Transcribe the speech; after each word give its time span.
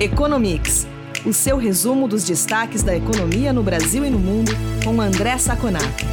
Economics, 0.00 0.86
o 1.26 1.32
seu 1.32 1.56
resumo 1.56 2.06
dos 2.06 2.22
destaques 2.22 2.84
da 2.84 2.96
economia 2.96 3.52
no 3.52 3.64
Brasil 3.64 4.04
e 4.04 4.10
no 4.10 4.18
mundo, 4.20 4.52
com 4.84 5.00
André 5.00 5.36
Saconato. 5.38 6.04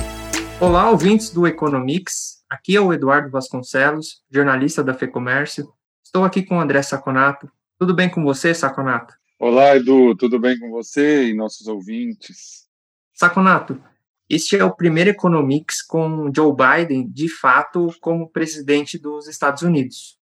Olá, 0.60 0.90
ouvintes 0.90 1.30
do 1.30 1.46
Economics. 1.46 2.44
Aqui 2.50 2.76
é 2.76 2.82
o 2.82 2.92
Eduardo 2.92 3.30
Vasconcelos, 3.30 4.24
jornalista 4.32 4.84
da 4.84 4.96
FEComércio. 4.96 5.72
Estou 6.04 6.24
aqui 6.24 6.42
com 6.42 6.58
o 6.58 6.60
André 6.60 6.82
Saconato. 6.82 7.48
Tudo 7.78 7.94
bem 7.94 8.10
com 8.10 8.24
você, 8.24 8.56
Saconato? 8.56 9.14
Olá, 9.40 9.76
Edu. 9.76 10.16
Tudo 10.16 10.40
bem 10.40 10.58
com 10.58 10.72
você 10.72 11.26
e 11.28 11.36
nossos 11.36 11.68
ouvintes? 11.68 12.66
Saconato, 13.14 13.80
este 14.28 14.58
é 14.58 14.66
o 14.66 14.76
primeiro 14.76 15.12
Economics 15.12 15.84
com 15.84 16.32
Joe 16.36 16.56
Biden, 16.56 17.08
de 17.08 17.30
fato, 17.30 17.94
como 18.02 18.32
presidente 18.32 18.98
dos 18.98 19.28
Estados 19.28 19.62
Unidos. 19.62 20.18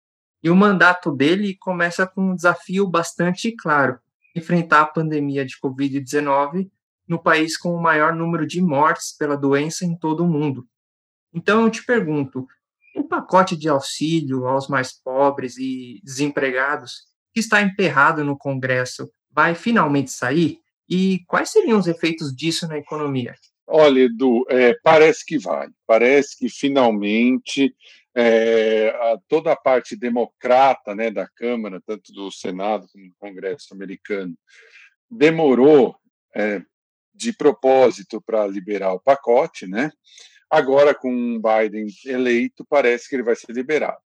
E 0.43 0.49
o 0.49 0.55
mandato 0.55 1.11
dele 1.11 1.55
começa 1.55 2.07
com 2.07 2.31
um 2.31 2.35
desafio 2.35 2.87
bastante 2.87 3.51
claro: 3.51 3.99
enfrentar 4.35 4.81
a 4.81 4.85
pandemia 4.85 5.45
de 5.45 5.59
Covid-19 5.59 6.69
no 7.07 7.21
país 7.21 7.57
com 7.57 7.73
o 7.73 7.81
maior 7.81 8.15
número 8.15 8.47
de 8.47 8.61
mortes 8.61 9.15
pela 9.17 9.37
doença 9.37 9.85
em 9.85 9.95
todo 9.95 10.23
o 10.23 10.27
mundo. 10.27 10.67
Então 11.33 11.63
eu 11.63 11.69
te 11.69 11.85
pergunto: 11.85 12.47
o 12.95 13.03
pacote 13.03 13.55
de 13.55 13.69
auxílio 13.69 14.47
aos 14.47 14.67
mais 14.67 14.91
pobres 14.91 15.57
e 15.57 16.01
desempregados 16.03 17.03
que 17.33 17.39
está 17.39 17.61
emperrado 17.61 18.23
no 18.23 18.37
Congresso 18.37 19.09
vai 19.31 19.55
finalmente 19.55 20.11
sair? 20.11 20.59
E 20.89 21.19
quais 21.27 21.49
seriam 21.49 21.79
os 21.79 21.87
efeitos 21.87 22.35
disso 22.35 22.67
na 22.67 22.77
economia? 22.77 23.33
Olha, 23.65 24.01
Edu, 24.01 24.43
é, 24.49 24.73
parece 24.83 25.25
que 25.25 25.37
vai. 25.37 25.69
Parece 25.87 26.37
que 26.37 26.49
finalmente 26.49 27.73
é, 28.15 28.89
a, 28.89 29.17
toda 29.27 29.51
a 29.51 29.55
parte 29.55 29.95
democrata 29.95 30.93
né, 30.93 31.09
da 31.09 31.27
Câmara, 31.27 31.81
tanto 31.85 32.11
do 32.11 32.31
Senado 32.31 32.87
como 32.91 33.07
do 33.07 33.15
Congresso 33.19 33.73
americano, 33.73 34.35
demorou 35.09 35.95
é, 36.35 36.61
de 37.13 37.33
propósito 37.33 38.21
para 38.21 38.47
liberar 38.47 38.93
o 38.93 38.99
pacote, 38.99 39.67
né? 39.67 39.91
Agora, 40.49 40.93
com 40.93 41.41
Biden 41.41 41.87
eleito, 42.05 42.65
parece 42.65 43.07
que 43.07 43.15
ele 43.15 43.23
vai 43.23 43.35
ser 43.35 43.53
liberado. 43.53 43.99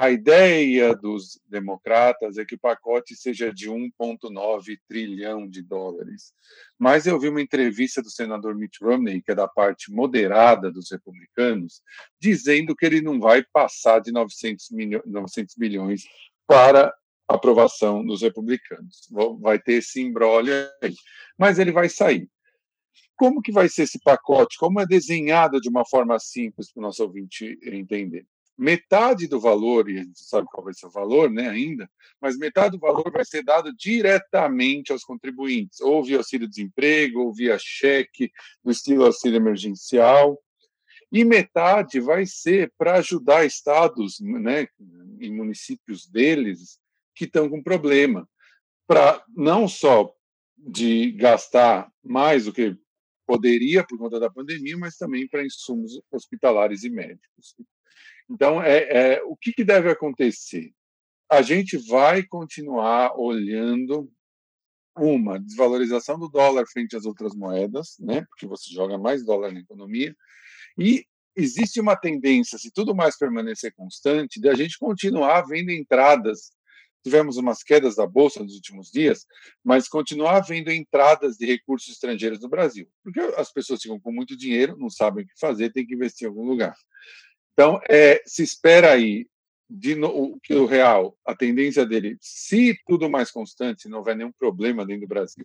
A 0.00 0.12
ideia 0.12 0.94
dos 0.94 1.40
democratas 1.48 2.38
é 2.38 2.44
que 2.44 2.54
o 2.54 2.58
pacote 2.58 3.16
seja 3.16 3.52
de 3.52 3.68
1,9 3.68 4.78
trilhão 4.86 5.48
de 5.48 5.60
dólares. 5.60 6.32
Mas 6.78 7.04
eu 7.04 7.18
vi 7.18 7.28
uma 7.28 7.42
entrevista 7.42 8.00
do 8.00 8.08
senador 8.08 8.54
Mitt 8.54 8.78
Romney, 8.80 9.20
que 9.20 9.32
é 9.32 9.34
da 9.34 9.48
parte 9.48 9.90
moderada 9.90 10.70
dos 10.70 10.88
republicanos, 10.92 11.82
dizendo 12.20 12.76
que 12.76 12.86
ele 12.86 13.00
não 13.00 13.18
vai 13.18 13.42
passar 13.52 13.98
de 13.98 14.12
900, 14.12 14.70
milho 14.70 15.02
900 15.04 15.56
milhões 15.56 16.04
para 16.46 16.94
aprovação 17.26 18.06
dos 18.06 18.22
republicanos. 18.22 19.08
Vai 19.40 19.58
ter 19.58 19.78
esse 19.78 20.00
embrólio 20.00 20.54
aí. 20.80 20.94
Mas 21.36 21.58
ele 21.58 21.72
vai 21.72 21.88
sair. 21.88 22.30
Como 23.16 23.42
que 23.42 23.50
vai 23.50 23.68
ser 23.68 23.82
esse 23.82 23.98
pacote? 23.98 24.58
Como 24.58 24.80
é 24.80 24.86
desenhado 24.86 25.60
de 25.60 25.68
uma 25.68 25.84
forma 25.84 26.20
simples 26.20 26.72
para 26.72 26.78
o 26.78 26.84
nosso 26.84 27.02
ouvinte 27.02 27.58
entender? 27.64 28.24
Metade 28.58 29.28
do 29.28 29.38
valor, 29.38 29.88
e 29.88 29.98
a 29.98 30.02
gente 30.02 30.18
sabe 30.18 30.48
qual 30.50 30.64
vai 30.64 30.74
ser 30.74 30.86
o 30.86 30.90
valor 30.90 31.30
né, 31.30 31.48
ainda, 31.48 31.88
mas 32.20 32.36
metade 32.36 32.76
do 32.76 32.80
valor 32.80 33.08
vai 33.12 33.24
ser 33.24 33.44
dado 33.44 33.72
diretamente 33.72 34.90
aos 34.90 35.04
contribuintes, 35.04 35.80
ou 35.80 36.02
via 36.02 36.18
auxílio-desemprego, 36.18 37.20
ou 37.20 37.32
via 37.32 37.56
cheque, 37.56 38.32
do 38.64 38.72
estilo 38.72 39.04
auxílio 39.04 39.36
emergencial, 39.36 40.36
e 41.12 41.24
metade 41.24 42.00
vai 42.00 42.26
ser 42.26 42.72
para 42.76 42.96
ajudar 42.96 43.46
estados 43.46 44.18
né, 44.20 44.66
e 45.20 45.30
municípios 45.30 46.06
deles 46.08 46.80
que 47.14 47.24
estão 47.24 47.48
com 47.48 47.62
problema, 47.62 48.28
para 48.88 49.24
não 49.36 49.68
só 49.68 50.12
de 50.56 51.12
gastar 51.12 51.90
mais 52.02 52.46
do 52.46 52.52
que 52.52 52.76
poderia 53.24 53.86
por 53.86 53.98
conta 53.98 54.18
da 54.18 54.30
pandemia, 54.30 54.76
mas 54.76 54.96
também 54.96 55.28
para 55.28 55.46
insumos 55.46 56.00
hospitalares 56.10 56.82
e 56.82 56.90
médicos. 56.90 57.54
Então, 58.30 58.62
é, 58.62 59.16
é 59.16 59.22
o 59.22 59.36
que, 59.36 59.52
que 59.52 59.64
deve 59.64 59.90
acontecer? 59.90 60.72
A 61.30 61.42
gente 61.42 61.76
vai 61.76 62.22
continuar 62.22 63.18
olhando 63.18 64.10
uma 64.96 65.38
desvalorização 65.38 66.18
do 66.18 66.28
dólar 66.28 66.66
frente 66.66 66.96
às 66.96 67.04
outras 67.04 67.34
moedas, 67.34 67.96
né? 68.00 68.24
Porque 68.28 68.46
você 68.46 68.72
joga 68.72 68.98
mais 68.98 69.24
dólar 69.24 69.52
na 69.52 69.60
economia 69.60 70.14
e 70.76 71.04
existe 71.36 71.80
uma 71.80 71.96
tendência, 71.96 72.58
se 72.58 72.70
tudo 72.72 72.94
mais 72.94 73.16
permanecer 73.16 73.72
constante, 73.74 74.40
de 74.40 74.48
a 74.48 74.54
gente 74.54 74.76
continuar 74.78 75.42
vendo 75.42 75.70
entradas. 75.70 76.50
Tivemos 77.04 77.36
umas 77.36 77.62
quedas 77.62 77.94
da 77.94 78.06
bolsa 78.06 78.42
nos 78.42 78.54
últimos 78.56 78.90
dias, 78.90 79.24
mas 79.64 79.88
continuar 79.88 80.40
vendo 80.40 80.70
entradas 80.70 81.36
de 81.36 81.46
recursos 81.46 81.94
estrangeiros 81.94 82.40
no 82.40 82.48
Brasil, 82.48 82.88
porque 83.04 83.20
as 83.20 83.52
pessoas 83.52 83.80
ficam 83.80 84.00
com 84.00 84.12
muito 84.12 84.36
dinheiro, 84.36 84.76
não 84.76 84.90
sabem 84.90 85.24
o 85.24 85.26
que 85.26 85.38
fazer, 85.38 85.72
tem 85.72 85.86
que 85.86 85.94
investir 85.94 86.26
em 86.26 86.28
algum 86.28 86.44
lugar. 86.44 86.74
Então, 87.58 87.80
é, 87.90 88.22
se 88.24 88.44
espera 88.44 88.92
aí 88.92 89.26
de 89.68 89.96
no, 89.96 90.38
que 90.44 90.54
o 90.54 90.64
real, 90.64 91.18
a 91.26 91.34
tendência 91.34 91.84
dele, 91.84 92.16
se 92.20 92.78
tudo 92.86 93.10
mais 93.10 93.32
constante, 93.32 93.82
se 93.82 93.88
não 93.88 93.98
houver 93.98 94.14
nenhum 94.14 94.30
problema 94.30 94.86
dentro 94.86 95.00
do 95.00 95.08
Brasil, 95.08 95.44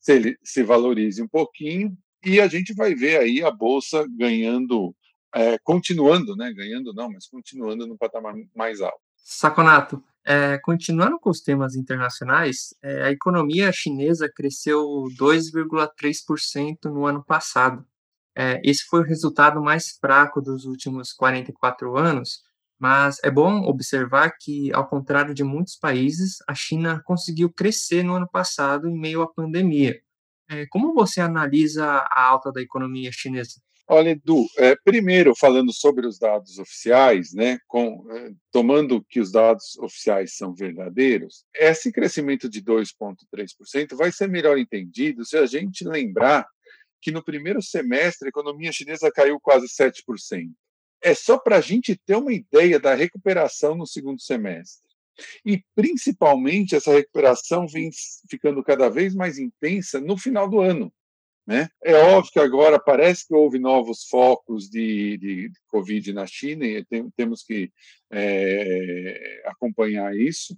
se 0.00 0.14
ele 0.14 0.36
se 0.42 0.64
valorize 0.64 1.22
um 1.22 1.28
pouquinho 1.28 1.96
e 2.24 2.40
a 2.40 2.48
gente 2.48 2.74
vai 2.74 2.92
ver 2.96 3.20
aí 3.20 3.40
a 3.40 3.52
bolsa 3.52 4.04
ganhando, 4.18 4.92
é, 5.32 5.56
continuando, 5.62 6.34
né? 6.34 6.52
Ganhando 6.52 6.92
não, 6.92 7.08
mas 7.08 7.28
continuando 7.28 7.86
no 7.86 7.96
patamar 7.96 8.34
mais 8.52 8.80
alto. 8.80 8.98
Saconato, 9.16 10.02
é, 10.26 10.58
continuando 10.58 11.20
com 11.20 11.30
os 11.30 11.40
temas 11.40 11.76
internacionais, 11.76 12.74
é, 12.82 13.04
a 13.04 13.10
economia 13.12 13.70
chinesa 13.70 14.28
cresceu 14.28 15.04
2,3% 15.16 16.90
no 16.90 17.06
ano 17.06 17.24
passado, 17.24 17.86
é, 18.36 18.60
esse 18.64 18.84
foi 18.84 19.00
o 19.00 19.04
resultado 19.04 19.62
mais 19.62 19.96
fraco 20.00 20.40
dos 20.40 20.64
últimos 20.64 21.12
44 21.12 21.96
anos, 21.96 22.40
mas 22.78 23.18
é 23.22 23.30
bom 23.30 23.62
observar 23.66 24.36
que, 24.38 24.72
ao 24.72 24.88
contrário 24.88 25.32
de 25.32 25.44
muitos 25.44 25.76
países, 25.76 26.38
a 26.48 26.54
China 26.54 27.00
conseguiu 27.04 27.52
crescer 27.52 28.02
no 28.02 28.14
ano 28.14 28.28
passado 28.28 28.88
em 28.88 28.98
meio 28.98 29.22
à 29.22 29.32
pandemia. 29.32 30.00
É, 30.50 30.66
como 30.66 30.92
você 30.92 31.20
analisa 31.20 31.84
a 31.86 32.22
alta 32.22 32.52
da 32.52 32.60
economia 32.60 33.10
chinesa? 33.12 33.62
Olha, 33.86 34.10
Edu, 34.10 34.46
é, 34.56 34.74
primeiro 34.82 35.34
falando 35.36 35.72
sobre 35.72 36.06
os 36.06 36.18
dados 36.18 36.58
oficiais, 36.58 37.34
né, 37.34 37.58
com, 37.66 38.06
é, 38.10 38.30
tomando 38.50 39.04
que 39.08 39.20
os 39.20 39.30
dados 39.30 39.76
oficiais 39.78 40.36
são 40.36 40.54
verdadeiros, 40.54 41.44
esse 41.54 41.92
crescimento 41.92 42.48
de 42.48 42.62
2,3% 42.62 43.94
vai 43.94 44.10
ser 44.10 44.26
melhor 44.26 44.56
entendido 44.56 45.24
se 45.24 45.36
a 45.36 45.44
gente 45.44 45.86
lembrar 45.86 46.46
que 47.04 47.12
no 47.12 47.22
primeiro 47.22 47.60
semestre 47.60 48.26
a 48.26 48.30
economia 48.30 48.72
chinesa 48.72 49.12
caiu 49.12 49.38
quase 49.38 49.66
7%. 49.66 50.50
É 51.02 51.14
só 51.14 51.36
para 51.38 51.58
a 51.58 51.60
gente 51.60 51.94
ter 51.94 52.16
uma 52.16 52.32
ideia 52.32 52.80
da 52.80 52.94
recuperação 52.94 53.76
no 53.76 53.86
segundo 53.86 54.22
semestre. 54.22 54.88
E, 55.44 55.62
principalmente, 55.74 56.74
essa 56.74 56.90
recuperação 56.90 57.68
vem 57.68 57.90
ficando 58.28 58.64
cada 58.64 58.88
vez 58.88 59.14
mais 59.14 59.38
intensa 59.38 60.00
no 60.00 60.16
final 60.16 60.48
do 60.48 60.60
ano. 60.60 60.90
Né? 61.46 61.68
É 61.84 61.94
óbvio 61.94 62.32
que 62.32 62.40
agora 62.40 62.80
parece 62.80 63.28
que 63.28 63.34
houve 63.34 63.58
novos 63.58 64.04
focos 64.04 64.66
de, 64.70 65.18
de, 65.18 65.50
Covid 65.68 66.10
na 66.14 66.26
China 66.26 66.64
e 66.64 66.82
tem, 66.86 67.10
temos 67.10 67.42
que 67.42 67.70
é, 68.10 69.42
acompanhar 69.44 70.16
isso, 70.16 70.56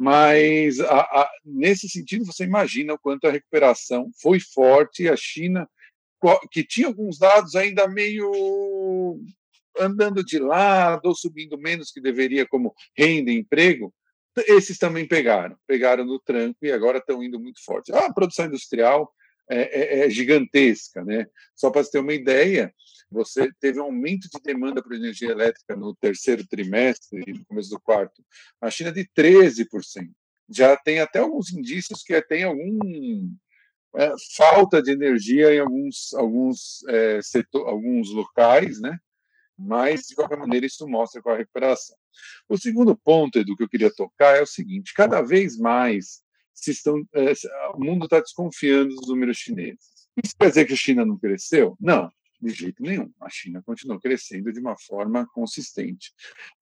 mas 0.00 0.80
a, 0.80 1.00
a, 1.00 1.30
nesse 1.44 1.86
sentido, 1.86 2.24
você 2.24 2.44
imagina 2.44 2.94
o 2.94 2.98
quanto 2.98 3.26
a 3.26 3.30
recuperação 3.30 4.10
foi 4.18 4.40
forte. 4.40 5.06
A 5.06 5.14
China, 5.14 5.68
que 6.50 6.64
tinha 6.64 6.86
alguns 6.86 7.18
dados 7.18 7.54
ainda 7.54 7.86
meio 7.86 9.20
andando 9.78 10.24
de 10.24 10.38
lado 10.38 11.04
ou 11.04 11.14
subindo 11.14 11.58
menos 11.58 11.90
que 11.92 12.00
deveria, 12.00 12.46
como 12.46 12.74
renda 12.96 13.30
e 13.30 13.36
emprego, 13.36 13.92
esses 14.48 14.78
também 14.78 15.06
pegaram, 15.06 15.54
pegaram 15.66 16.06
no 16.06 16.18
tranco 16.18 16.60
e 16.62 16.72
agora 16.72 16.96
estão 16.96 17.22
indo 17.22 17.38
muito 17.38 17.62
forte. 17.62 17.92
A 17.92 18.10
produção 18.10 18.46
industrial 18.46 19.12
é, 19.50 19.98
é, 20.00 20.06
é 20.06 20.10
gigantesca, 20.10 21.04
né? 21.04 21.26
Só 21.54 21.68
para 21.68 21.84
você 21.84 21.90
ter 21.90 21.98
uma 21.98 22.14
ideia, 22.14 22.72
você 23.10 23.50
teve 23.60 23.80
um 23.80 23.84
aumento 23.84 24.28
de 24.30 24.40
demanda 24.42 24.82
por 24.82 24.92
energia 24.92 25.30
elétrica 25.30 25.74
no 25.74 25.94
terceiro 25.96 26.46
trimestre 26.46 27.22
e 27.26 27.32
no 27.32 27.44
começo 27.44 27.70
do 27.70 27.80
quarto, 27.80 28.24
na 28.62 28.70
China 28.70 28.92
de 28.92 29.04
13%. 29.04 29.66
Já 30.48 30.76
tem 30.76 31.00
até 31.00 31.18
alguns 31.18 31.52
indícios 31.52 32.02
que 32.02 32.20
tem 32.22 32.44
algum 32.44 33.34
é, 33.96 34.12
falta 34.36 34.80
de 34.80 34.92
energia 34.92 35.52
em 35.52 35.58
alguns 35.58 36.14
alguns 36.14 36.84
é, 36.88 37.20
setor, 37.22 37.68
alguns 37.68 38.10
locais, 38.10 38.80
né? 38.80 38.98
Mas 39.58 40.02
de 40.02 40.14
qualquer 40.14 40.38
maneira 40.38 40.64
isso 40.64 40.88
mostra 40.88 41.20
qual 41.20 41.34
a 41.34 41.38
recuperação. 41.38 41.96
O 42.48 42.56
segundo 42.56 42.96
ponto 42.96 43.38
Edu, 43.38 43.56
que 43.56 43.64
eu 43.64 43.68
queria 43.68 43.92
tocar 43.92 44.36
é 44.36 44.42
o 44.42 44.46
seguinte: 44.46 44.94
cada 44.94 45.20
vez 45.20 45.56
mais 45.58 46.22
se 46.54 46.70
estão, 46.70 47.02
é, 47.14 47.32
o 47.74 47.80
mundo 47.80 48.04
está 48.04 48.20
desconfiando 48.20 48.94
dos 48.94 49.08
números 49.08 49.36
chineses. 49.36 50.08
Isso 50.22 50.34
quer 50.38 50.48
dizer 50.48 50.64
que 50.64 50.72
a 50.72 50.76
China 50.76 51.04
não 51.04 51.18
cresceu? 51.18 51.76
Não 51.80 52.10
De 52.40 52.50
jeito 52.50 52.82
nenhum. 52.82 53.12
A 53.20 53.28
China 53.28 53.62
continua 53.62 54.00
crescendo 54.00 54.50
de 54.52 54.58
uma 54.60 54.76
forma 54.78 55.26
consistente. 55.34 56.12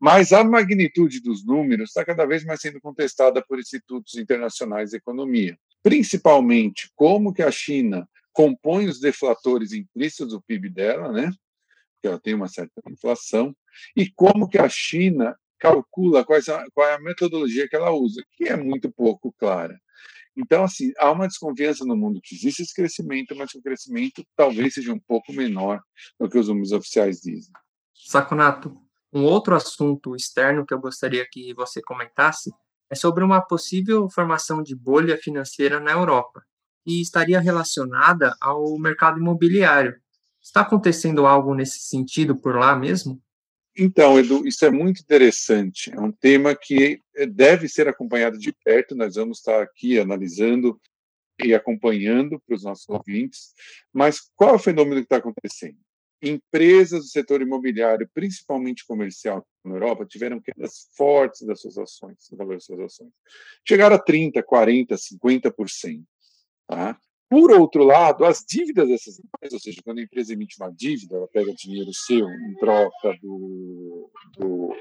Mas 0.00 0.32
a 0.32 0.42
magnitude 0.42 1.20
dos 1.20 1.44
números 1.46 1.90
está 1.90 2.04
cada 2.04 2.26
vez 2.26 2.44
mais 2.44 2.60
sendo 2.60 2.80
contestada 2.80 3.44
por 3.46 3.60
institutos 3.60 4.16
internacionais 4.16 4.90
de 4.90 4.96
economia. 4.96 5.56
Principalmente 5.82 6.90
como 6.96 7.32
que 7.32 7.42
a 7.42 7.50
China 7.50 8.08
compõe 8.32 8.88
os 8.88 9.00
deflatores 9.00 9.72
implícitos 9.72 10.30
do 10.32 10.42
PIB 10.42 10.68
dela, 10.70 11.12
né? 11.12 11.30
Porque 11.94 12.08
ela 12.08 12.20
tem 12.20 12.34
uma 12.34 12.48
certa 12.48 12.80
inflação, 12.88 13.56
e 13.96 14.10
como 14.10 14.48
que 14.48 14.58
a 14.58 14.68
China 14.68 15.36
calcula 15.58 16.24
qual 16.24 16.38
é 16.88 16.94
a 16.94 17.00
metodologia 17.00 17.68
que 17.68 17.74
ela 17.74 17.90
usa, 17.90 18.22
que 18.32 18.44
é 18.44 18.56
muito 18.56 18.90
pouco 18.92 19.32
clara. 19.36 19.76
Então, 20.38 20.62
assim, 20.62 20.92
há 20.98 21.10
uma 21.10 21.26
desconfiança 21.26 21.84
no 21.84 21.96
mundo 21.96 22.20
que 22.22 22.34
existe 22.34 22.62
esse 22.62 22.72
crescimento, 22.72 23.34
mas 23.34 23.50
que 23.50 23.58
o 23.58 23.62
crescimento 23.62 24.22
talvez 24.36 24.74
seja 24.74 24.92
um 24.92 25.00
pouco 25.00 25.32
menor 25.32 25.80
do 26.18 26.28
que 26.28 26.38
os 26.38 26.46
números 26.46 26.70
oficiais 26.70 27.20
dizem. 27.20 27.52
Saconato, 27.92 28.72
um 29.12 29.24
outro 29.24 29.56
assunto 29.56 30.14
externo 30.14 30.64
que 30.64 30.72
eu 30.72 30.80
gostaria 30.80 31.26
que 31.28 31.52
você 31.54 31.82
comentasse 31.82 32.52
é 32.88 32.94
sobre 32.94 33.24
uma 33.24 33.40
possível 33.40 34.08
formação 34.08 34.62
de 34.62 34.76
bolha 34.76 35.18
financeira 35.18 35.80
na 35.80 35.90
Europa, 35.90 36.42
e 36.86 37.02
estaria 37.02 37.38
relacionada 37.38 38.34
ao 38.40 38.78
mercado 38.78 39.18
imobiliário. 39.18 39.94
Está 40.42 40.62
acontecendo 40.62 41.26
algo 41.26 41.54
nesse 41.54 41.80
sentido 41.80 42.34
por 42.34 42.56
lá 42.56 42.74
mesmo? 42.74 43.20
Então, 43.80 44.18
Edu, 44.18 44.44
isso 44.44 44.64
é 44.66 44.70
muito 44.70 45.00
interessante. 45.00 45.94
É 45.94 46.00
um 46.00 46.10
tema 46.10 46.52
que 46.52 47.00
eh, 47.14 47.26
deve 47.26 47.68
ser 47.68 47.86
acompanhado 47.86 48.36
de 48.36 48.52
perto. 48.52 48.96
Nós 48.96 49.14
vamos 49.14 49.38
estar 49.38 49.62
aqui 49.62 50.00
analisando 50.00 50.80
e 51.40 51.54
acompanhando 51.54 52.40
para 52.40 52.56
os 52.56 52.64
nossos 52.64 52.88
ouvintes. 52.88 53.54
Mas 53.92 54.18
qual 54.34 54.50
é 54.50 54.54
o 54.54 54.58
fenômeno 54.58 54.96
que 54.96 55.04
está 55.04 55.18
acontecendo? 55.18 55.78
Empresas 56.20 57.02
do 57.02 57.06
setor 57.06 57.40
imobiliário, 57.40 58.10
principalmente 58.12 58.84
comercial 58.84 59.46
na 59.64 59.76
Europa, 59.76 60.04
tiveram 60.04 60.40
quedas 60.40 60.88
fortes 60.96 61.46
das 61.46 61.60
suas 61.60 61.78
ações, 61.78 62.16
do 62.28 62.36
valor 62.36 62.54
das 62.54 62.64
suas 62.64 62.80
ações. 62.80 63.12
Chegaram 63.64 63.94
a 63.94 64.04
30%, 64.04 64.42
40%, 64.42 64.98
50%. 65.22 66.02
Tá? 66.66 66.98
Por 67.28 67.52
outro 67.52 67.84
lado, 67.84 68.24
as 68.24 68.42
dívidas 68.42 68.88
dessas 68.88 69.18
empresas, 69.18 69.52
ou 69.52 69.60
seja, 69.60 69.82
quando 69.84 69.98
a 69.98 70.02
empresa 70.02 70.32
emite 70.32 70.56
uma 70.58 70.72
dívida, 70.72 71.16
ela 71.16 71.28
pega 71.28 71.54
dinheiro 71.54 71.92
seu 71.92 72.28
em 72.28 72.54
troca 72.58 73.14
do, 73.20 74.10
do, 74.36 74.74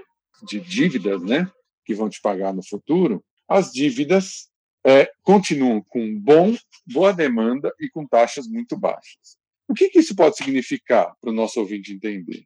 de 0.47 0.59
dívidas, 0.59 1.21
né, 1.23 1.51
que 1.85 1.93
vão 1.93 2.09
te 2.09 2.21
pagar 2.21 2.53
no 2.53 2.65
futuro, 2.65 3.23
as 3.49 3.71
dívidas 3.71 4.49
é, 4.85 5.11
continuam 5.23 5.81
com 5.81 6.17
bom, 6.17 6.55
boa 6.85 7.11
demanda 7.11 7.73
e 7.79 7.89
com 7.89 8.07
taxas 8.07 8.47
muito 8.47 8.77
baixas. 8.77 9.37
O 9.67 9.73
que, 9.73 9.89
que 9.89 9.99
isso 9.99 10.15
pode 10.15 10.37
significar 10.37 11.13
para 11.19 11.29
o 11.29 11.33
nosso 11.33 11.59
ouvinte 11.59 11.91
entender? 11.91 12.45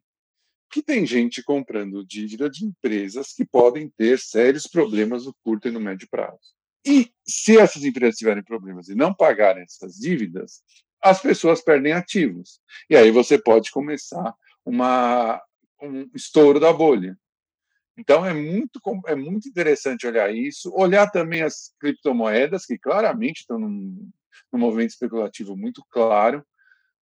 Que 0.68 0.82
tem 0.82 1.06
gente 1.06 1.42
comprando 1.42 2.04
dívida 2.04 2.50
de 2.50 2.64
empresas 2.64 3.32
que 3.32 3.44
podem 3.44 3.88
ter 3.96 4.18
sérios 4.18 4.66
problemas 4.66 5.26
no 5.26 5.34
curto 5.44 5.68
e 5.68 5.70
no 5.70 5.78
médio 5.78 6.08
prazo. 6.10 6.56
E 6.84 7.10
se 7.24 7.58
essas 7.58 7.84
empresas 7.84 8.16
tiverem 8.16 8.42
problemas 8.42 8.88
e 8.88 8.94
não 8.94 9.14
pagarem 9.14 9.62
essas 9.62 9.94
dívidas, 9.94 10.62
as 11.02 11.20
pessoas 11.20 11.62
perdem 11.62 11.92
ativos. 11.92 12.60
E 12.88 12.96
aí 12.96 13.10
você 13.10 13.38
pode 13.38 13.70
começar 13.70 14.34
uma, 14.64 15.40
um 15.80 16.08
estouro 16.14 16.60
da 16.60 16.72
bolha. 16.72 17.16
Então 17.96 18.24
é 18.24 18.32
muito, 18.32 18.80
é 19.06 19.14
muito 19.14 19.48
interessante 19.48 20.06
olhar 20.06 20.34
isso, 20.34 20.72
olhar 20.74 21.10
também 21.10 21.42
as 21.42 21.74
criptomoedas, 21.78 22.64
que 22.64 22.78
claramente 22.78 23.40
estão 23.40 23.58
num, 23.58 24.10
num 24.52 24.58
movimento 24.58 24.90
especulativo 24.90 25.56
muito 25.56 25.84
claro, 25.90 26.44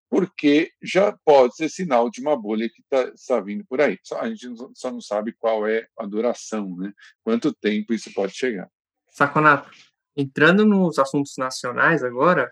porque 0.09 0.71
já 0.81 1.15
pode 1.23 1.55
ser 1.55 1.69
sinal 1.69 2.09
de 2.09 2.19
uma 2.21 2.35
bolha 2.35 2.67
que 2.67 2.81
tá, 2.89 3.03
está 3.09 3.39
vindo 3.39 3.63
por 3.65 3.79
aí. 3.79 3.99
Só, 4.01 4.19
a 4.19 4.27
gente 4.27 4.47
só 4.73 4.91
não 4.91 4.99
sabe 5.01 5.33
qual 5.33 5.67
é 5.67 5.87
a 5.97 6.05
duração, 6.05 6.75
né? 6.77 6.91
quanto 7.23 7.53
tempo 7.53 7.93
isso 7.93 8.11
pode 8.13 8.33
chegar. 8.33 8.67
Saconato, 9.11 9.69
entrando 10.15 10.65
nos 10.65 10.99
assuntos 10.99 11.33
nacionais 11.37 12.03
agora, 12.03 12.51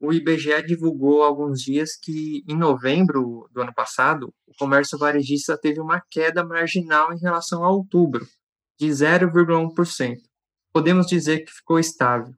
o 0.00 0.12
IBGE 0.12 0.62
divulgou 0.62 1.22
há 1.22 1.26
alguns 1.26 1.60
dias 1.60 1.96
que, 1.96 2.44
em 2.48 2.56
novembro 2.56 3.48
do 3.52 3.60
ano 3.60 3.74
passado, 3.74 4.32
o 4.46 4.54
comércio 4.56 4.96
varejista 4.96 5.58
teve 5.58 5.80
uma 5.80 6.00
queda 6.08 6.44
marginal 6.44 7.12
em 7.12 7.18
relação 7.18 7.64
a 7.64 7.70
outubro, 7.70 8.26
de 8.78 8.86
0,1%. 8.86 10.16
Podemos 10.72 11.06
dizer 11.06 11.40
que 11.40 11.52
ficou 11.52 11.80
estável. 11.80 12.32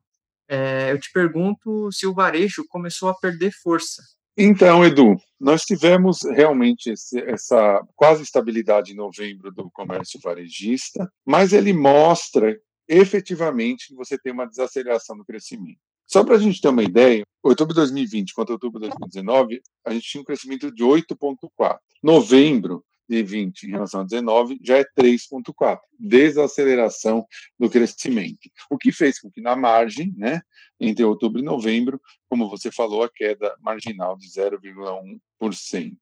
É, 0.48 0.90
eu 0.90 0.98
te 0.98 1.12
pergunto 1.12 1.92
se 1.92 2.06
o 2.06 2.14
varejo 2.14 2.64
começou 2.68 3.10
a 3.10 3.14
perder 3.14 3.52
força. 3.62 4.02
Então, 4.36 4.84
Edu, 4.84 5.16
nós 5.38 5.62
tivemos 5.62 6.20
realmente 6.22 6.90
esse, 6.90 7.20
essa 7.20 7.86
quase 7.94 8.22
estabilidade 8.22 8.92
em 8.92 8.96
novembro 8.96 9.52
do 9.52 9.70
comércio 9.70 10.18
varejista, 10.22 11.06
mas 11.26 11.52
ele 11.52 11.74
mostra 11.74 12.56
efetivamente 12.90 13.94
você 13.94 14.18
tem 14.18 14.32
uma 14.32 14.46
desaceleração 14.46 15.16
no 15.16 15.24
crescimento. 15.24 15.78
Só 16.06 16.24
para 16.24 16.34
a 16.34 16.38
gente 16.38 16.60
ter 16.60 16.68
uma 16.68 16.82
ideia, 16.82 17.22
outubro 17.40 17.72
de 17.72 17.80
2020 17.80 18.34
contra 18.34 18.52
outubro 18.52 18.80
de 18.80 18.88
2019, 18.88 19.62
a 19.86 19.92
gente 19.92 20.08
tinha 20.08 20.20
um 20.20 20.24
crescimento 20.24 20.74
de 20.74 20.82
8,4. 20.82 21.78
Novembro 22.02 22.84
de 23.08 23.22
20 23.22 23.64
em 23.64 23.70
relação 23.70 24.00
a 24.00 24.04
19 24.04 24.58
já 24.60 24.78
é 24.78 24.84
3,4. 24.98 25.78
Desaceleração 25.96 27.24
do 27.56 27.70
crescimento. 27.70 28.50
O 28.68 28.76
que 28.76 28.90
fez 28.90 29.20
com 29.20 29.30
que 29.30 29.40
na 29.40 29.54
margem, 29.54 30.12
né, 30.16 30.42
entre 30.80 31.04
outubro 31.04 31.40
e 31.40 31.44
novembro, 31.44 32.00
como 32.28 32.50
você 32.50 32.72
falou, 32.72 33.04
a 33.04 33.10
queda 33.10 33.54
marginal 33.60 34.16
de 34.16 34.26
0,1%. 34.28 35.96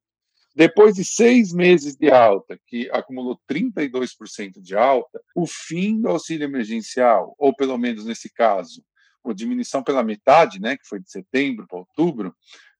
Depois 0.54 0.94
de 0.94 1.04
seis 1.04 1.52
meses 1.52 1.94
de 1.96 2.10
alta, 2.10 2.58
que 2.66 2.90
acumulou 2.90 3.40
32% 3.48 4.60
de 4.60 4.76
alta, 4.76 5.20
o 5.34 5.46
fim 5.46 6.00
do 6.00 6.08
auxílio 6.08 6.44
emergencial, 6.44 7.34
ou 7.38 7.54
pelo 7.54 7.78
menos 7.78 8.04
nesse 8.04 8.32
caso, 8.32 8.82
a 9.24 9.32
diminuição 9.32 9.82
pela 9.82 10.02
metade, 10.02 10.60
né, 10.60 10.76
que 10.76 10.88
foi 10.88 11.00
de 11.00 11.10
setembro 11.10 11.66
para 11.68 11.78
outubro, 11.78 12.34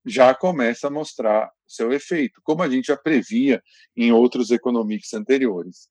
já 0.04 0.34
começa 0.34 0.86
a 0.86 0.90
mostrar 0.90 1.50
seu 1.66 1.92
efeito, 1.92 2.40
como 2.42 2.62
a 2.62 2.68
gente 2.68 2.86
já 2.86 2.96
previa 2.96 3.62
em 3.96 4.10
outros 4.12 4.50
economics 4.50 5.12
anteriores. 5.12 5.88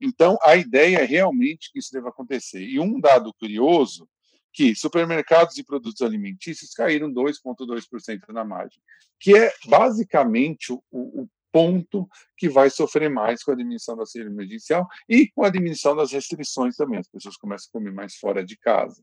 Então, 0.00 0.38
a 0.42 0.56
ideia 0.56 0.98
é 0.98 1.04
realmente 1.04 1.70
que 1.70 1.78
isso 1.78 1.92
deva 1.92 2.08
acontecer. 2.08 2.62
E 2.62 2.80
um 2.80 2.98
dado 2.98 3.34
curioso 3.34 4.08
que 4.52 4.74
supermercados 4.74 5.56
e 5.58 5.64
produtos 5.64 6.02
alimentícios 6.02 6.72
caíram 6.72 7.12
2,2% 7.12 8.20
na 8.28 8.44
margem, 8.44 8.80
que 9.18 9.36
é 9.36 9.52
basicamente 9.66 10.72
o, 10.72 10.82
o, 10.90 11.28
ponto 11.52 12.08
que 12.36 12.48
vai 12.48 12.70
sofrer 12.70 13.10
mais 13.10 13.42
com 13.42 13.50
a 13.50 13.56
diminuição 13.56 13.96
da 13.96 14.02
auxílio 14.02 14.28
emergencial 14.28 14.86
e 15.08 15.28
com 15.28 15.42
a 15.42 15.50
diminuição 15.50 15.96
das 15.96 16.12
restrições 16.12 16.76
também. 16.76 17.00
As 17.00 17.08
pessoas 17.08 17.36
começam 17.36 17.68
a 17.68 17.72
comer 17.72 17.92
mais 17.92 18.14
fora 18.14 18.44
de 18.44 18.56
casa. 18.56 19.02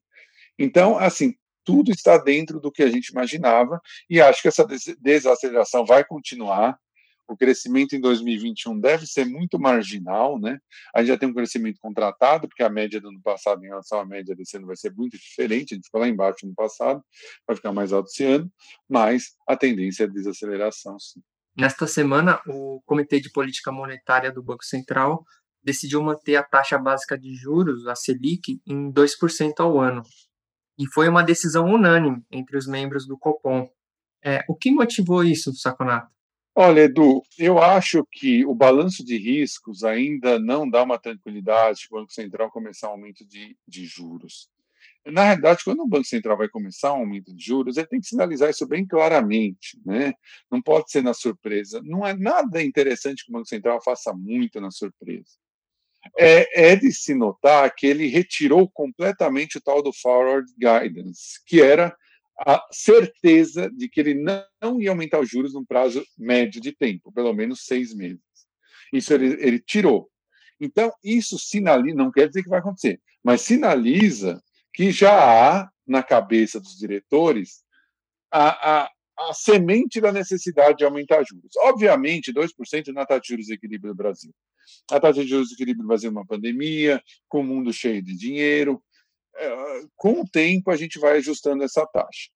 Então, 0.58 0.98
assim, 0.98 1.36
tudo 1.64 1.92
está 1.92 2.18
dentro 2.18 2.60
do 2.60 2.72
que 2.72 2.82
a 2.82 2.90
gente 2.90 3.10
imaginava 3.10 3.82
e 4.10 4.22
acho 4.22 4.42
que 4.42 4.48
essa 4.48 4.66
desaceleração 5.00 5.86
vai 5.86 6.06
continuar 6.06 6.80
o 7.28 7.36
crescimento 7.36 7.96
em 7.96 8.00
2021 8.00 8.80
deve 8.80 9.06
ser 9.06 9.26
muito 9.26 9.60
marginal, 9.60 10.40
né? 10.40 10.58
A 10.96 11.00
gente 11.00 11.10
já 11.10 11.18
tem 11.18 11.30
um 11.30 11.34
crescimento 11.34 11.78
contratado, 11.82 12.48
porque 12.48 12.64
a 12.64 12.70
média 12.70 13.02
do 13.02 13.10
ano 13.10 13.22
passado 13.22 13.64
em 13.64 13.68
relação 13.68 14.00
à 14.00 14.06
média 14.06 14.36
desse 14.36 14.58
ano 14.58 14.68
vai 14.68 14.76
ser 14.76 14.94
muito 14.94 15.18
diferente, 15.18 15.74
a 15.74 15.76
gente 15.76 15.86
ficou 15.86 16.02
lá 16.02 16.08
embaixo 16.08 16.48
no 16.48 16.56
passado, 16.56 17.04
vai 17.46 17.56
ficar 17.56 17.74
mais 17.74 17.92
alto 17.92 18.08
esse 18.08 18.24
ano, 18.24 18.50
mas 18.90 19.36
a 19.48 19.56
tendência 19.58 20.06
é 20.06 20.08
desaceleração, 20.08 20.98
sim. 21.00 21.22
Nesta 21.58 21.88
semana, 21.88 22.40
o 22.48 22.82
Comitê 22.86 23.20
de 23.20 23.32
Política 23.32 23.72
Monetária 23.72 24.32
do 24.32 24.44
Banco 24.44 24.64
Central 24.64 25.24
decidiu 25.64 26.02
manter 26.04 26.36
a 26.36 26.44
taxa 26.44 26.78
básica 26.78 27.18
de 27.18 27.34
juros, 27.34 27.88
a 27.88 27.96
Selic, 27.96 28.62
em 28.66 28.92
2% 28.92 29.60
ao 29.60 29.80
ano. 29.80 30.04
E 30.78 30.86
foi 30.94 31.10
uma 31.10 31.24
decisão 31.24 31.66
unânime 31.66 32.24
entre 32.32 32.58
os 32.58 32.68
membros 32.68 33.08
do 33.08 33.18
Copom. 33.18 33.68
É, 34.24 34.46
o 34.48 34.56
que 34.56 34.72
motivou 34.72 35.24
isso, 35.24 35.52
Saconato? 35.56 36.17
Olha, 36.60 36.86
Edu, 36.86 37.22
eu 37.38 37.60
acho 37.60 38.04
que 38.12 38.44
o 38.44 38.56
balanço 38.56 39.06
de 39.06 39.16
riscos 39.16 39.84
ainda 39.84 40.40
não 40.40 40.68
dá 40.68 40.82
uma 40.82 40.98
tranquilidade 40.98 41.88
para 41.88 41.98
o 41.98 42.02
Banco 42.02 42.12
Central 42.12 42.50
começar 42.50 42.88
um 42.88 42.94
aumento 42.94 43.24
de, 43.28 43.56
de 43.68 43.86
juros. 43.86 44.50
Na 45.06 45.24
realidade, 45.24 45.64
quando 45.64 45.82
o 45.82 45.88
Banco 45.88 46.08
Central 46.08 46.36
vai 46.36 46.50
começar 46.50 46.94
um 46.94 47.02
aumento 47.02 47.32
de 47.32 47.46
juros, 47.46 47.78
ele 47.78 47.86
tem 47.86 48.00
que 48.00 48.08
sinalizar 48.08 48.50
isso 48.50 48.68
bem 48.68 48.88
claramente, 48.88 49.80
né? 49.86 50.16
Não 50.50 50.60
pode 50.60 50.90
ser 50.90 51.04
na 51.04 51.14
surpresa. 51.14 51.80
Não 51.84 52.04
é 52.04 52.16
nada 52.16 52.64
interessante 52.64 53.24
que 53.24 53.30
o 53.30 53.34
Banco 53.34 53.48
Central 53.48 53.80
faça 53.80 54.12
muito 54.12 54.60
na 54.60 54.72
surpresa. 54.72 55.38
É, 56.18 56.72
é 56.72 56.76
de 56.76 56.92
se 56.92 57.14
notar 57.14 57.72
que 57.76 57.86
ele 57.86 58.08
retirou 58.08 58.68
completamente 58.68 59.60
o 59.60 59.62
tal 59.62 59.84
do 59.84 59.94
forward 59.94 60.52
guidance, 60.58 61.40
que 61.46 61.62
era 61.62 61.96
a 62.40 62.64
certeza 62.72 63.70
de 63.72 63.90
que 63.90 64.00
ele 64.00 64.14
não 64.14 64.82
ia 64.82 64.92
aumentar 64.92 65.20
os 65.20 65.30
juros 65.30 65.54
num 65.54 65.66
prazo 65.66 66.06
médio 66.18 66.62
de 66.62 66.72
tempo, 66.72 67.12
pelo 67.12 67.34
menos 67.34 67.66
seis 67.66 67.96
meses. 67.96 68.22
Isso 68.94 69.14
ele, 69.14 69.38
ele 69.40 69.60
tirou. 69.60 70.10
Então, 70.60 70.92
isso 71.04 71.38
sinaliza, 71.38 71.96
não 71.96 72.12
quer 72.12 72.28
dizer 72.28 72.44
que 72.44 72.50
vai 72.50 72.60
acontecer, 72.60 73.00
mas 73.24 73.42
sinaliza 73.42 74.42
que 74.74 74.92
já 74.92 75.12
há 75.12 75.70
na 75.86 76.04
cabeça 76.04 76.60
dos 76.60 76.78
diretores 76.78 77.64
a, 78.32 78.84
a, 78.84 78.92
a 79.20 79.34
semente 79.34 80.00
da 80.02 80.12
necessidade 80.12 80.78
de 80.78 80.86
aumentar 80.86 81.24
juros. 81.24 81.52
Obviamente, 81.58 82.34
2% 82.34 82.94
na 82.94 83.06
taxa 83.06 83.22
de 83.22 83.28
juros 83.30 83.46
de 83.48 83.54
equilíbrio 83.54 83.94
do 83.94 83.98
Brasil. 83.98 84.32
A 84.92 85.00
taxa 85.00 85.24
de 85.24 85.30
juros 85.30 85.48
de 85.50 85.56
equilíbrio 85.56 85.84
do 85.84 85.88
Brasil 85.88 86.10
é 86.10 86.12
uma 86.12 86.26
pandemia, 86.26 87.02
com 87.28 87.42
o 87.42 87.44
mundo 87.44 87.72
cheio 87.72 88.02
de 88.02 88.16
dinheiro. 88.16 88.84
É, 89.38 89.82
com 89.96 90.22
o 90.22 90.28
tempo, 90.28 90.72
a 90.72 90.76
gente 90.76 91.00
vai 91.00 91.18
ajustando 91.18 91.64
essa 91.64 91.86
taxa. 91.86 92.30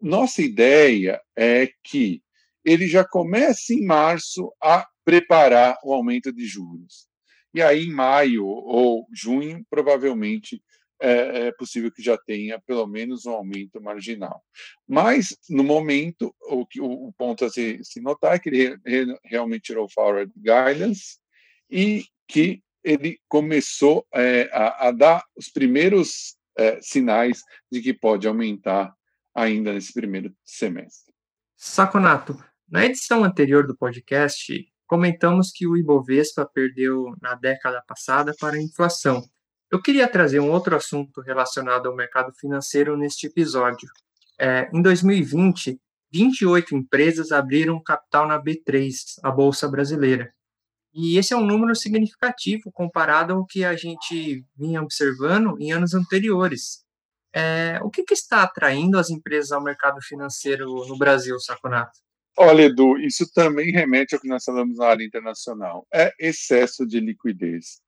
Nossa 0.00 0.42
ideia 0.42 1.20
é 1.36 1.68
que 1.82 2.22
ele 2.64 2.86
já 2.86 3.04
comece 3.04 3.74
em 3.74 3.84
março 3.84 4.52
a 4.62 4.86
preparar 5.04 5.78
o 5.84 5.92
aumento 5.92 6.32
de 6.32 6.46
juros. 6.46 7.06
E 7.52 7.62
aí, 7.62 7.84
em 7.84 7.92
maio 7.92 8.46
ou 8.46 9.06
junho, 9.12 9.64
provavelmente 9.70 10.60
é, 11.00 11.46
é, 11.46 11.52
possível 11.52 11.92
que 11.92 12.02
já 12.02 12.16
tenha 12.16 12.60
pelo 12.60 12.86
menos 12.86 13.26
um 13.26 13.32
aumento 13.32 13.80
marginal. 13.80 14.42
Mas, 14.88 15.36
no 15.48 15.62
momento, 15.62 16.34
o, 16.42 16.66
que, 16.66 16.80
o, 16.80 17.12
ponto 17.12 17.44
a 17.44 17.50
se, 17.50 17.78
se 17.82 18.00
notar 18.00 18.34
é 18.34 18.38
que 18.38 18.48
ele 18.48 18.76
re, 18.84 19.18
realmente 19.24 19.64
tirou 19.64 19.86
o 19.86 19.90
forward 19.90 20.32
guidance 20.36 21.18
e 21.70 22.04
que 22.26 22.62
ele 22.84 23.18
começou 23.26 24.06
é, 24.14 24.48
a, 24.52 24.88
a, 24.88 24.90
dar 24.90 25.24
os 25.34 25.48
primeiros 25.48 26.36
é, 26.56 26.78
sinais 26.80 27.40
de 27.72 27.80
que 27.80 27.94
pode 27.94 28.28
aumentar 28.28 28.94
ainda 29.34 29.72
nesse 29.72 29.92
primeiro 29.92 30.32
semestre. 30.44 31.12
Saconato, 31.56 32.38
na 32.68 32.84
edição 32.84 33.24
anterior 33.24 33.66
do 33.66 33.76
podcast, 33.76 34.52
comentamos 34.86 35.50
que 35.50 35.66
o 35.66 35.76
Ibovespa 35.76 36.46
perdeu 36.46 37.14
na 37.20 37.34
década 37.34 37.82
passada 37.86 38.34
para 38.38 38.56
a 38.56 38.62
inflação. 38.62 39.22
Eu 39.70 39.80
queria 39.80 40.06
trazer 40.06 40.38
um 40.40 40.50
outro 40.50 40.76
assunto 40.76 41.20
relacionado 41.20 41.88
ao 41.88 41.96
mercado 41.96 42.32
financeiro 42.38 42.96
neste 42.96 43.26
episódio. 43.26 43.88
É, 44.38 44.68
em 44.72 44.82
2020, 44.82 45.80
28 46.12 46.76
empresas 46.76 47.32
abriram 47.32 47.82
capital 47.82 48.28
na 48.28 48.40
B3, 48.40 48.92
a 49.22 49.32
Bolsa 49.32 49.68
Brasileira. 49.68 50.32
E 50.94 51.18
esse 51.18 51.34
é 51.34 51.36
um 51.36 51.44
número 51.44 51.74
significativo 51.74 52.70
comparado 52.72 53.32
ao 53.32 53.44
que 53.44 53.64
a 53.64 53.74
gente 53.74 54.44
vinha 54.56 54.80
observando 54.80 55.56
em 55.58 55.72
anos 55.72 55.92
anteriores. 55.92 56.84
É, 57.34 57.80
o 57.82 57.90
que, 57.90 58.04
que, 58.04 58.14
está 58.14 58.44
atraindo 58.44 58.96
as 58.96 59.10
empresas 59.10 59.50
ao 59.50 59.60
mercado 59.60 60.00
financeiro 60.00 60.86
no 60.86 60.96
Brasil, 60.96 61.38
Saconato? 61.40 61.98
Olha, 62.38 62.62
Edu, 62.62 62.96
isso 62.98 63.28
também 63.32 63.72
remete 63.72 64.14
ao 64.14 64.20
que 64.20 64.28
nós 64.28 64.44
falamos 64.44 64.78
na 64.78 64.86
área 64.86 65.04
internacional. 65.04 65.84
É 65.92 66.12
excesso 66.18 66.86
de 66.86 67.00
liquidez. 67.00 67.80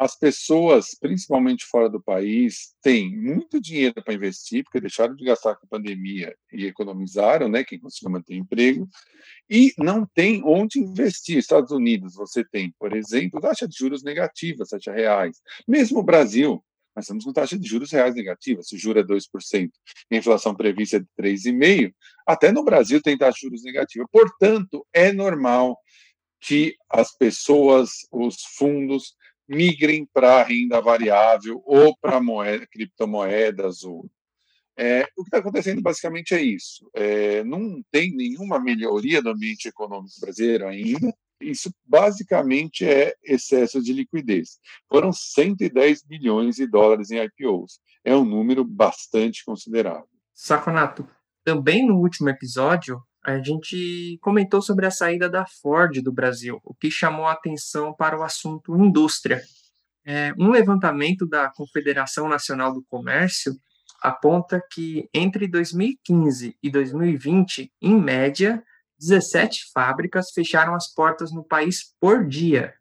As 0.00 0.18
pessoas, 0.18 0.96
principalmente 0.98 1.66
fora 1.66 1.86
do 1.86 2.02
país, 2.02 2.74
têm 2.80 3.14
muito 3.14 3.60
dinheiro 3.60 4.02
para 4.02 4.14
investir, 4.14 4.64
porque 4.64 4.80
deixaram 4.80 5.14
de 5.14 5.22
gastar 5.26 5.56
com 5.56 5.66
a 5.66 5.68
pandemia 5.68 6.34
e 6.50 6.64
economizaram, 6.64 7.50
né? 7.50 7.62
Quem 7.62 7.78
conseguiu 7.78 8.10
manter 8.10 8.34
emprego, 8.34 8.88
e 9.50 9.74
não 9.76 10.06
tem 10.06 10.42
onde 10.42 10.78
investir. 10.78 11.36
Estados 11.36 11.70
Unidos, 11.70 12.14
você 12.14 12.42
tem, 12.42 12.72
por 12.78 12.96
exemplo, 12.96 13.42
taxa 13.42 13.68
de 13.68 13.76
juros 13.76 14.02
negativa, 14.02 14.64
taxa 14.64 14.90
reais. 14.90 15.36
Mesmo 15.68 15.98
o 15.98 16.02
Brasil, 16.02 16.64
nós 16.96 17.04
estamos 17.04 17.26
com 17.26 17.32
taxa 17.34 17.58
de 17.58 17.68
juros 17.68 17.92
reais 17.92 18.14
negativa, 18.14 18.62
se 18.62 18.78
juro 18.78 19.00
é 19.00 19.04
2%, 19.04 19.70
a 20.10 20.16
inflação 20.16 20.54
prevista 20.54 20.96
é 20.96 21.00
de 21.00 21.08
3,5%, 21.14 21.92
até 22.26 22.50
no 22.50 22.64
Brasil 22.64 23.02
tem 23.02 23.18
taxa 23.18 23.34
de 23.34 23.42
juros 23.42 23.64
negativa. 23.64 24.06
Portanto, 24.10 24.82
é 24.94 25.12
normal 25.12 25.78
que 26.40 26.74
as 26.88 27.14
pessoas, 27.14 27.90
os 28.10 28.42
fundos, 28.56 29.14
migrem 29.50 30.08
para 30.12 30.44
renda 30.44 30.80
variável 30.80 31.60
ou 31.66 31.96
para 32.00 32.20
criptomoedas. 32.70 33.82
Ou, 33.82 34.08
é, 34.78 35.02
o 35.16 35.22
que 35.22 35.28
está 35.28 35.38
acontecendo 35.38 35.82
basicamente 35.82 36.34
é 36.34 36.40
isso. 36.40 36.88
É, 36.94 37.42
não 37.42 37.82
tem 37.90 38.14
nenhuma 38.14 38.60
melhoria 38.60 39.20
do 39.20 39.30
ambiente 39.30 39.66
econômico 39.66 40.14
brasileiro 40.20 40.68
ainda, 40.68 41.12
isso 41.40 41.74
basicamente 41.84 42.84
é 42.84 43.14
excesso 43.24 43.82
de 43.82 43.92
liquidez. 43.92 44.58
Foram 44.88 45.12
110 45.12 46.04
bilhões 46.04 46.56
de 46.56 46.66
dólares 46.66 47.10
em 47.10 47.18
IPOs. 47.18 47.80
É 48.04 48.14
um 48.14 48.24
número 48.24 48.64
bastante 48.64 49.44
considerável. 49.44 50.08
Saconato, 50.32 51.08
também 51.44 51.86
no 51.86 51.98
último 51.98 52.28
episódio, 52.28 53.02
a 53.22 53.38
gente 53.42 54.18
comentou 54.22 54.62
sobre 54.62 54.86
a 54.86 54.90
saída 54.90 55.28
da 55.28 55.44
Ford 55.46 56.00
do 56.02 56.12
Brasil, 56.12 56.60
o 56.64 56.74
que 56.74 56.90
chamou 56.90 57.26
a 57.26 57.32
atenção 57.32 57.94
para 57.94 58.18
o 58.18 58.22
assunto 58.22 58.76
indústria. 58.76 59.42
É, 60.04 60.32
um 60.38 60.50
levantamento 60.50 61.26
da 61.26 61.50
Confederação 61.50 62.28
Nacional 62.28 62.72
do 62.72 62.82
Comércio 62.88 63.54
aponta 64.02 64.62
que 64.72 65.08
entre 65.12 65.46
2015 65.46 66.56
e 66.62 66.70
2020, 66.70 67.70
em 67.82 68.00
média, 68.00 68.62
17 68.98 69.70
fábricas 69.72 70.30
fecharam 70.30 70.74
as 70.74 70.92
portas 70.92 71.30
no 71.30 71.44
país 71.44 71.94
por 72.00 72.26
dia. 72.26 72.74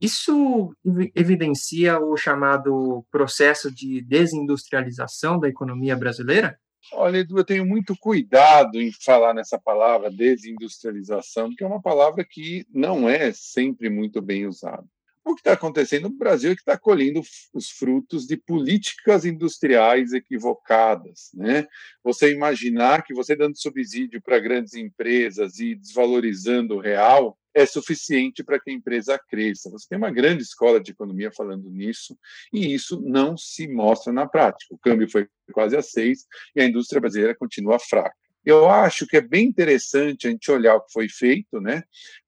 Isso 0.00 0.74
evidencia 1.14 1.98
o 1.98 2.14
chamado 2.16 3.06
processo 3.10 3.74
de 3.74 4.02
desindustrialização 4.02 5.38
da 5.38 5.48
economia 5.48 5.96
brasileira? 5.96 6.58
Olha, 6.92 7.18
Edu, 7.18 7.38
eu 7.38 7.44
tenho 7.44 7.66
muito 7.66 7.96
cuidado 7.96 8.80
em 8.80 8.92
falar 8.92 9.34
nessa 9.34 9.58
palavra 9.58 10.10
desindustrialização, 10.10 11.48
porque 11.48 11.64
é 11.64 11.66
uma 11.66 11.82
palavra 11.82 12.24
que 12.24 12.66
não 12.72 13.08
é 13.08 13.32
sempre 13.32 13.88
muito 13.90 14.20
bem 14.22 14.46
usada. 14.46 14.86
O 15.24 15.34
que 15.34 15.40
está 15.40 15.54
acontecendo 15.54 16.10
no 16.10 16.10
Brasil 16.10 16.50
é 16.50 16.54
que 16.54 16.60
está 16.60 16.76
colhendo 16.76 17.22
os 17.54 17.70
frutos 17.70 18.26
de 18.26 18.36
políticas 18.36 19.24
industriais 19.24 20.12
equivocadas. 20.12 21.30
Né? 21.32 21.66
Você 22.02 22.30
imaginar 22.30 23.02
que 23.02 23.14
você 23.14 23.34
dando 23.34 23.58
subsídio 23.58 24.20
para 24.20 24.38
grandes 24.38 24.74
empresas 24.74 25.58
e 25.58 25.74
desvalorizando 25.74 26.74
o 26.74 26.80
real 26.80 27.38
é 27.54 27.64
suficiente 27.64 28.42
para 28.42 28.60
que 28.60 28.70
a 28.70 28.74
empresa 28.74 29.18
cresça. 29.18 29.70
Você 29.70 29.86
tem 29.88 29.96
uma 29.96 30.10
grande 30.10 30.42
escola 30.42 30.80
de 30.80 30.90
economia 30.90 31.30
falando 31.30 31.70
nisso, 31.70 32.18
e 32.52 32.74
isso 32.74 33.00
não 33.00 33.36
se 33.36 33.68
mostra 33.68 34.12
na 34.12 34.26
prática. 34.26 34.74
O 34.74 34.78
câmbio 34.78 35.08
foi 35.08 35.28
quase 35.52 35.76
a 35.76 35.82
seis 35.82 36.26
e 36.54 36.60
a 36.60 36.66
indústria 36.66 37.00
brasileira 37.00 37.34
continua 37.34 37.78
fraca. 37.78 38.23
Eu 38.44 38.68
acho 38.68 39.06
que 39.06 39.16
é 39.16 39.20
bem 39.20 39.46
interessante 39.46 40.26
a 40.26 40.30
gente 40.30 40.50
olhar 40.50 40.76
o 40.76 40.82
que 40.82 40.92
foi 40.92 41.08
feito, 41.08 41.60
né? 41.60 41.82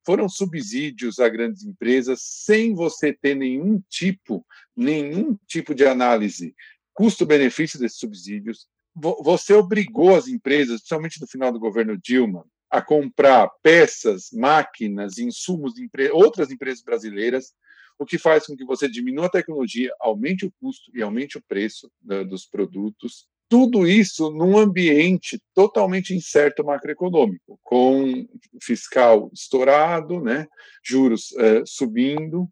Foram 0.05 0.29
subsídios 0.29 1.19
a 1.19 1.29
grandes 1.29 1.65
empresas 1.65 2.23
sem 2.23 2.75
você 2.75 3.13
ter 3.13 3.35
nenhum 3.35 3.83
tipo, 3.89 4.47
nenhum 4.75 5.37
tipo 5.47 5.75
de 5.75 5.85
análise 5.85 6.55
custo-benefício 6.95 7.79
desses 7.79 7.99
subsídios. 7.99 8.67
Você 8.95 9.53
obrigou 9.53 10.17
as 10.17 10.27
empresas, 10.27 10.81
principalmente 10.81 11.21
no 11.21 11.27
final 11.27 11.53
do 11.53 11.61
governo 11.61 11.99
Dilma, 11.99 12.47
a 12.71 12.81
comprar 12.81 13.51
peças, 13.63 14.31
máquinas, 14.33 15.19
insumos 15.19 15.75
de 15.75 15.89
outras 16.11 16.51
empresas 16.51 16.83
brasileiras, 16.83 17.53
o 17.99 18.07
que 18.07 18.17
faz 18.17 18.47
com 18.47 18.57
que 18.57 18.65
você 18.65 18.89
diminua 18.89 19.27
a 19.27 19.31
tecnologia, 19.31 19.93
aumente 20.01 20.47
o 20.47 20.53
custo 20.61 20.91
e 20.95 21.03
aumente 21.03 21.37
o 21.37 21.43
preço 21.47 21.91
dos 22.27 22.47
produtos 22.47 23.29
tudo 23.49 23.87
isso 23.87 24.31
num 24.31 24.59
ambiente 24.59 25.41
totalmente 25.55 26.15
incerto 26.15 26.65
macroeconômico, 26.65 27.59
com 27.63 28.27
fiscal 28.61 29.31
estourado, 29.33 30.21
né, 30.21 30.47
juros 30.85 31.33
é, 31.37 31.63
subindo. 31.65 32.49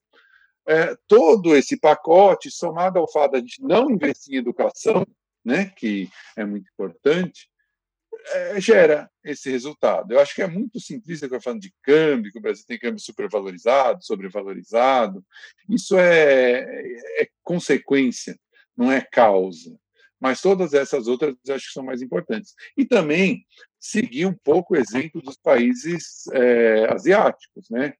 É, 0.66 0.96
todo 1.06 1.54
esse 1.54 1.78
pacote, 1.78 2.50
somado 2.50 2.98
ao 2.98 3.10
fato 3.10 3.32
de 3.32 3.36
a 3.36 3.40
gente 3.40 3.62
não 3.62 3.90
investir 3.90 4.34
em 4.34 4.38
educação, 4.38 5.06
né, 5.44 5.66
que 5.76 6.08
é 6.36 6.44
muito 6.44 6.70
importante, 6.72 7.50
é, 8.28 8.58
gera 8.60 9.10
esse 9.22 9.50
resultado. 9.50 10.12
Eu 10.12 10.20
acho 10.20 10.34
que 10.34 10.40
é 10.40 10.46
muito 10.46 10.80
simplista 10.80 11.28
que 11.28 11.34
eu 11.34 11.42
falando 11.42 11.60
de 11.60 11.74
câmbio, 11.82 12.32
que 12.32 12.38
o 12.38 12.40
Brasil 12.40 12.64
tem 12.66 12.78
câmbio 12.78 12.98
supervalorizado, 12.98 14.02
sobrevalorizado. 14.02 15.22
Isso 15.68 15.98
é, 15.98 16.60
é 17.20 17.28
consequência, 17.42 18.38
não 18.74 18.90
é 18.90 19.02
causa 19.02 19.78
mas 20.24 20.40
todas 20.40 20.72
essas 20.72 21.06
outras 21.06 21.36
acho 21.50 21.66
que 21.66 21.72
são 21.74 21.84
mais 21.84 22.00
importantes. 22.00 22.54
E 22.78 22.86
também 22.86 23.44
seguir 23.78 24.24
um 24.24 24.32
pouco 24.32 24.72
o 24.72 24.76
exemplo 24.78 25.20
dos 25.20 25.36
países 25.36 26.26
é, 26.32 26.90
asiáticos. 26.90 27.68
Né? 27.68 27.92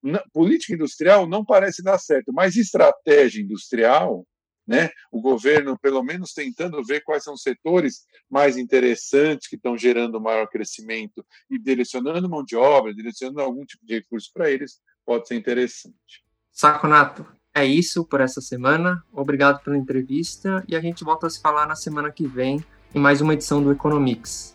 Na, 0.00 0.22
política 0.32 0.72
industrial 0.72 1.26
não 1.26 1.44
parece 1.44 1.82
dar 1.82 1.98
certo, 1.98 2.32
mas 2.32 2.54
estratégia 2.54 3.42
industrial, 3.42 4.24
né? 4.64 4.88
o 5.10 5.20
governo, 5.20 5.76
pelo 5.76 6.00
menos, 6.04 6.32
tentando 6.32 6.80
ver 6.84 7.02
quais 7.02 7.24
são 7.24 7.34
os 7.34 7.42
setores 7.42 8.04
mais 8.30 8.56
interessantes 8.56 9.48
que 9.48 9.56
estão 9.56 9.76
gerando 9.76 10.20
maior 10.20 10.46
crescimento 10.46 11.26
e 11.50 11.58
direcionando 11.58 12.30
mão 12.30 12.44
de 12.44 12.54
obra, 12.54 12.94
direcionando 12.94 13.40
algum 13.40 13.64
tipo 13.64 13.84
de 13.84 13.94
recurso 13.94 14.30
para 14.32 14.48
eles, 14.48 14.80
pode 15.04 15.26
ser 15.26 15.34
interessante. 15.34 16.24
Saconato, 16.52 17.26
é 17.54 17.64
isso 17.64 18.04
por 18.04 18.20
essa 18.20 18.40
semana. 18.40 19.02
Obrigado 19.12 19.62
pela 19.62 19.76
entrevista 19.76 20.64
e 20.66 20.74
a 20.74 20.80
gente 20.80 21.04
volta 21.04 21.28
a 21.28 21.30
se 21.30 21.40
falar 21.40 21.66
na 21.66 21.76
semana 21.76 22.10
que 22.10 22.26
vem 22.26 22.62
em 22.94 22.98
mais 22.98 23.20
uma 23.20 23.34
edição 23.34 23.62
do 23.62 23.70
Economics. 23.70 24.54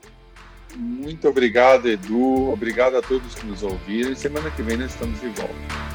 Muito 0.76 1.28
obrigado, 1.28 1.88
Edu. 1.88 2.52
Obrigado 2.52 2.96
a 2.96 3.02
todos 3.02 3.34
que 3.34 3.46
nos 3.46 3.64
ouviram. 3.64 4.12
E 4.12 4.16
semana 4.16 4.52
que 4.52 4.62
vem 4.62 4.78
nós 4.78 4.92
estamos 4.92 5.20
de 5.20 5.28
volta. 5.30 5.89